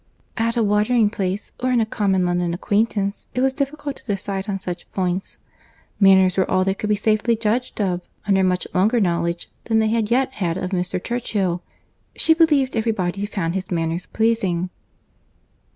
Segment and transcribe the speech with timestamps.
[0.35, 4.49] —"At a watering place, or in a common London acquaintance, it was difficult to decide
[4.49, 5.37] on such points.
[5.99, 9.77] Manners were all that could be safely judged of, under a much longer knowledge than
[9.77, 10.97] they had yet had of Mr.
[11.03, 11.61] Churchill.
[12.15, 14.71] She believed every body found his manners pleasing."